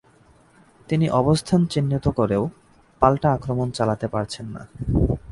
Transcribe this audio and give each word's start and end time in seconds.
কিন্তু 0.89 1.07
অবস্থান 1.21 1.61
চিহ্নিত 1.71 2.05
করেও 2.19 2.43
পাল্টা 3.01 3.27
আক্রমণ 3.33 3.67
চালাতে 3.77 4.07
পারছেন 4.07 4.45
না। 4.55 4.61